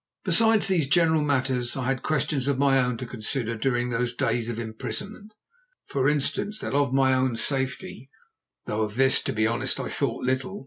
Besides 0.23 0.67
these 0.67 0.87
general 0.87 1.21
matters, 1.21 1.77
I 1.77 1.85
had 1.85 2.01
questions 2.01 2.47
of 2.47 2.57
my 2.57 2.79
own 2.79 2.97
to 2.97 3.05
consider 3.05 3.55
during 3.55 3.91
those 3.91 4.15
days 4.15 4.49
of 4.49 4.57
imprisonment—for 4.57 6.09
instance, 6.09 6.57
that 6.57 6.73
of 6.73 6.91
my 6.91 7.13
own 7.13 7.37
safety, 7.37 8.09
though 8.65 8.81
of 8.81 8.95
this, 8.95 9.21
to 9.21 9.31
be 9.31 9.45
honest, 9.45 9.79
I 9.79 9.89
thought 9.89 10.23
little. 10.23 10.59